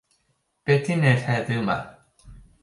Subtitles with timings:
[0.67, 1.77] Be' ti'n 'neud heddiw 'ma?